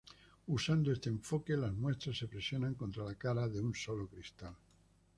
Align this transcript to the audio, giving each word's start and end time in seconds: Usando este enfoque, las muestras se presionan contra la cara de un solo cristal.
Usando 0.47 0.91
este 0.91 1.09
enfoque, 1.09 1.55
las 1.55 1.73
muestras 1.73 2.17
se 2.17 2.27
presionan 2.27 2.73
contra 2.73 3.03
la 3.03 3.13
cara 3.13 3.47
de 3.47 3.61
un 3.61 3.75
solo 3.75 4.07
cristal. 4.09 4.55